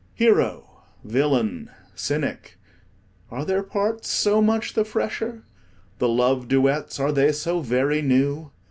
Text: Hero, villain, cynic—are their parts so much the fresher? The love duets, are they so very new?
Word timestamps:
Hero, 0.15 0.81
villain, 1.03 1.69
cynic—are 1.93 3.45
their 3.45 3.61
parts 3.61 4.07
so 4.09 4.41
much 4.41 4.73
the 4.73 4.83
fresher? 4.83 5.43
The 5.99 6.09
love 6.09 6.47
duets, 6.47 6.99
are 6.99 7.11
they 7.11 7.31
so 7.31 7.59
very 7.59 8.01
new? 8.01 8.51